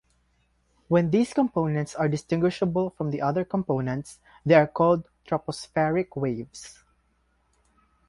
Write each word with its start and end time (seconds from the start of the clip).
When 0.87 1.11
these 1.11 1.31
components 1.31 1.93
are 1.93 2.07
distinguishable 2.09 2.89
from 2.89 3.11
the 3.11 3.21
other 3.21 3.45
components, 3.45 4.17
they 4.43 4.55
are 4.55 4.65
called 4.65 5.07
tropospheric 5.27 6.15
waves. 6.15 6.79